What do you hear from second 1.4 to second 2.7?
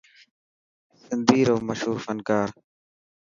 رو مشهور فنڪار.